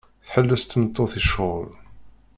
Tḥelles 0.25 0.63
tmeṭṭut 0.63 1.13
i 1.19 1.21
ccɣel. 1.25 1.67